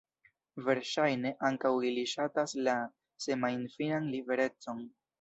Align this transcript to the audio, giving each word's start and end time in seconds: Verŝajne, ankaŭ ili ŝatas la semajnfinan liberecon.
Verŝajne, 0.69 1.33
ankaŭ 1.51 1.73
ili 1.91 2.07
ŝatas 2.15 2.57
la 2.71 2.77
semajnfinan 3.29 4.13
liberecon. 4.19 4.87